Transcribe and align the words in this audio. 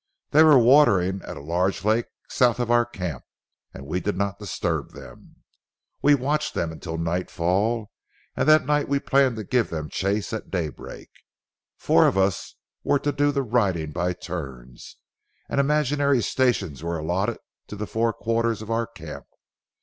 They 0.31 0.41
were 0.43 0.57
watering 0.57 1.21
at 1.27 1.37
a 1.37 1.41
large 1.43 1.85
lake 1.85 2.07
south 2.27 2.59
of 2.59 2.71
our 2.71 2.87
camp, 2.87 3.23
and 3.71 3.85
we 3.85 3.99
did 3.99 4.17
not 4.17 4.39
disturb 4.39 4.93
them. 4.93 5.43
We 6.01 6.15
watched 6.15 6.55
them 6.55 6.71
until 6.71 6.97
nightfall, 6.97 7.91
and 8.35 8.49
that 8.49 8.65
night 8.65 8.87
we 8.89 8.97
planned 8.99 9.35
to 9.35 9.43
give 9.43 9.69
them 9.69 9.89
chase 9.91 10.33
at 10.33 10.49
daybreak. 10.49 11.11
Four 11.77 12.07
of 12.07 12.17
us 12.17 12.55
were 12.83 12.97
to 12.97 13.11
do 13.11 13.31
the 13.31 13.43
riding 13.43 13.91
by 13.91 14.13
turns, 14.13 14.97
and 15.47 15.59
imaginary 15.59 16.23
stations 16.23 16.83
were 16.83 16.97
allotted 16.97 17.37
to 17.67 17.75
the 17.75 17.85
four 17.85 18.11
quarters 18.11 18.63
of 18.63 18.71
our 18.71 18.87
camp. 18.87 19.27